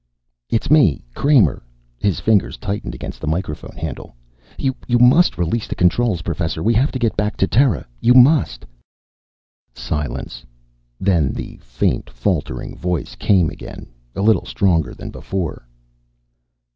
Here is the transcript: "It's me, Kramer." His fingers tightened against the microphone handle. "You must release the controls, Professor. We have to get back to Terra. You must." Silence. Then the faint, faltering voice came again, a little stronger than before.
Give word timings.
"It's 0.49 0.71
me, 0.71 1.05
Kramer." 1.13 1.61
His 1.99 2.19
fingers 2.19 2.57
tightened 2.57 2.95
against 2.95 3.21
the 3.21 3.27
microphone 3.27 3.77
handle. 3.77 4.15
"You 4.57 4.73
must 4.97 5.37
release 5.37 5.67
the 5.67 5.75
controls, 5.75 6.23
Professor. 6.23 6.63
We 6.63 6.73
have 6.73 6.91
to 6.93 6.97
get 6.97 7.15
back 7.15 7.37
to 7.37 7.45
Terra. 7.45 7.85
You 7.99 8.15
must." 8.15 8.65
Silence. 9.75 10.43
Then 10.99 11.33
the 11.33 11.57
faint, 11.57 12.09
faltering 12.09 12.75
voice 12.75 13.13
came 13.13 13.51
again, 13.51 13.89
a 14.15 14.23
little 14.23 14.45
stronger 14.47 14.95
than 14.95 15.11
before. 15.11 15.67